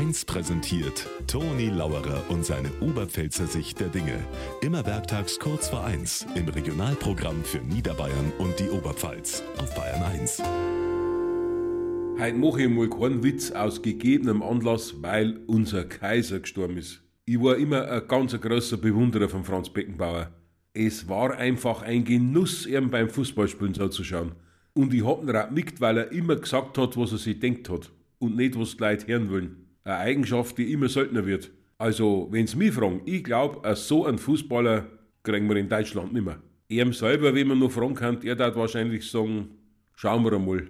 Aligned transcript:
1 0.00 0.24
präsentiert 0.24 1.06
Toni 1.26 1.68
Lauerer 1.68 2.24
und 2.30 2.42
seine 2.42 2.70
Oberpfälzer 2.80 3.46
Sicht 3.46 3.80
der 3.80 3.88
Dinge. 3.88 4.18
Immer 4.62 4.86
werktags 4.86 5.38
kurz 5.38 5.68
vor 5.68 5.84
1 5.84 6.26
im 6.36 6.48
Regionalprogramm 6.48 7.44
für 7.44 7.58
Niederbayern 7.58 8.32
und 8.38 8.58
die 8.58 8.70
Oberpfalz 8.70 9.42
auf 9.58 9.74
Bayern 9.74 10.02
1. 10.02 10.42
Heute 12.18 12.34
mache 12.34 12.62
ich 12.62 12.70
mal 12.70 12.88
keinen 12.88 13.22
Witz 13.22 13.50
aus 13.50 13.82
gegebenem 13.82 14.42
Anlass, 14.42 15.02
weil 15.02 15.38
unser 15.46 15.84
Kaiser 15.84 16.40
gestorben 16.40 16.78
ist. 16.78 17.02
Ich 17.26 17.38
war 17.38 17.58
immer 17.58 17.86
ein 17.86 18.08
ganz 18.08 18.32
großer 18.40 18.78
Bewunderer 18.78 19.28
von 19.28 19.44
Franz 19.44 19.68
Beckenbauer. 19.68 20.30
Es 20.72 21.10
war 21.10 21.36
einfach 21.36 21.82
ein 21.82 22.06
Genuss, 22.06 22.64
ihm 22.64 22.88
beim 22.88 23.10
Fußballspielen 23.10 23.74
zuzuschauen. 23.74 24.32
Und 24.72 24.94
ich 24.94 25.04
hab 25.04 25.24
ihn 25.24 25.36
auch 25.36 25.50
mit, 25.50 25.78
weil 25.82 25.98
er 25.98 26.10
immer 26.10 26.36
gesagt 26.36 26.78
hat, 26.78 26.96
was 26.96 27.12
er 27.12 27.18
sich 27.18 27.38
denkt 27.38 27.68
hat. 27.68 27.90
Und 28.18 28.36
nicht, 28.36 28.58
was 28.58 28.78
die 28.78 28.82
Leute 28.82 29.06
hören 29.06 29.30
wollen. 29.30 29.69
Eine 29.84 29.96
Eigenschaft, 29.96 30.58
die 30.58 30.72
immer 30.72 30.88
seltener 30.88 31.26
wird. 31.26 31.50
Also, 31.78 32.28
wenn's 32.30 32.54
mich 32.54 32.72
fragen, 32.72 33.02
ich 33.06 33.24
glaube, 33.24 33.74
so 33.74 34.06
einen 34.06 34.18
Fußballer 34.18 34.86
kriegen 35.22 35.48
wir 35.48 35.56
in 35.56 35.68
Deutschland 35.68 36.12
nimmer. 36.12 36.42
Er 36.68 36.92
selber, 36.92 37.34
wenn 37.34 37.48
man 37.48 37.58
noch 37.58 37.72
fragen 37.72 37.94
kann, 37.94 38.22
er 38.22 38.36
darf 38.36 38.54
wahrscheinlich 38.54 39.10
sagen, 39.10 39.56
schauen 39.94 40.24
wir 40.24 40.34
einmal. 40.34 40.68